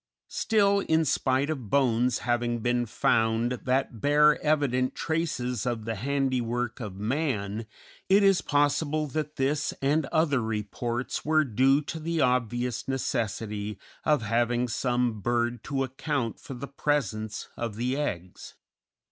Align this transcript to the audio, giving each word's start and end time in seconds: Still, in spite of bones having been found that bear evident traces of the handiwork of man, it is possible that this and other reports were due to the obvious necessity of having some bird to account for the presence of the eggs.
Still, 0.29 0.79
in 0.79 1.05
spite 1.05 1.51
of 1.51 1.69
bones 1.69 2.17
having 2.25 2.57
been 2.61 2.87
found 2.87 3.51
that 3.65 4.01
bear 4.01 4.41
evident 4.41 4.95
traces 4.95 5.63
of 5.63 5.85
the 5.85 5.93
handiwork 5.93 6.79
of 6.79 6.95
man, 6.95 7.67
it 8.09 8.23
is 8.23 8.41
possible 8.41 9.05
that 9.05 9.35
this 9.35 9.75
and 9.79 10.07
other 10.07 10.41
reports 10.41 11.23
were 11.23 11.43
due 11.45 11.83
to 11.83 11.99
the 11.99 12.19
obvious 12.19 12.87
necessity 12.87 13.77
of 14.03 14.23
having 14.23 14.67
some 14.67 15.19
bird 15.21 15.63
to 15.65 15.83
account 15.83 16.39
for 16.39 16.55
the 16.55 16.67
presence 16.67 17.47
of 17.55 17.75
the 17.75 17.95
eggs. 17.95 18.55